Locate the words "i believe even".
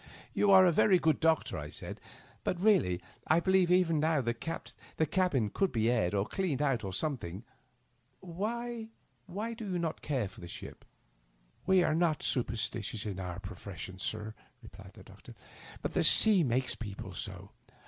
3.27-3.99